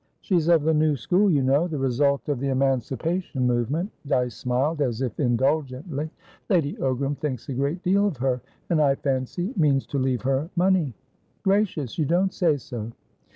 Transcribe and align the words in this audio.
She's 0.19 0.47
of 0.47 0.63
the 0.63 0.73
new 0.73 0.95
school, 0.95 1.29
you 1.29 1.43
know; 1.43 1.67
the 1.67 1.77
result 1.77 2.27
of 2.27 2.39
the 2.39 2.47
emancipation 2.47 3.45
movement." 3.45 3.91
Dyce 4.07 4.33
smiled, 4.35 4.81
as 4.81 5.03
if 5.03 5.19
indulgently. 5.19 6.09
"Lady 6.49 6.73
Ogram 6.77 7.15
thinks 7.15 7.47
a 7.49 7.53
great 7.53 7.83
deal 7.83 8.07
of 8.07 8.17
her, 8.17 8.41
and, 8.71 8.81
I 8.81 8.95
fancy, 8.95 9.53
means 9.55 9.85
to 9.85 9.99
leave 9.99 10.23
her 10.23 10.49
money." 10.55 10.95
"Gracious! 11.43 11.99
You 11.99 12.05
don't 12.05 12.33
say 12.33 12.57
so!" 12.57 12.91